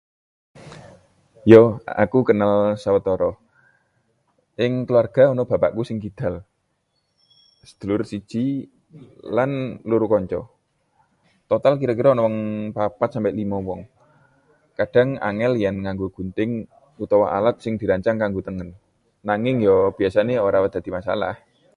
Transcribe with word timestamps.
Ya, 1.53 1.63
aku 2.03 2.17
kenal 2.29 2.53
sawetara. 2.83 3.31
Ing 4.63 4.73
kulawarga 4.87 5.23
ana 5.31 5.43
bapakku 5.51 5.81
sing 5.85 5.97
kidal, 6.03 6.35
sedulur 7.67 8.01
siji, 8.11 8.43
lan 9.35 9.51
loro 9.89 10.05
kanca— 10.13 10.39
total 11.51 11.73
kira-kira 11.81 12.11
4-5 12.17 13.67
wong. 13.69 13.81
Kadhang 14.77 15.09
angel 15.29 15.53
yen 15.63 15.75
nganggo 15.83 16.07
gunting 16.15 16.51
utawa 17.03 17.25
alat 17.37 17.55
sing 17.63 17.73
dirancang 17.81 18.15
kanggo 18.21 18.41
tengen, 18.47 18.69
nanging 19.29 19.57
ya 19.67 19.75
biasane 19.97 20.33
ora 20.47 20.57
dadi 20.75 20.89
masalah. 20.97 21.33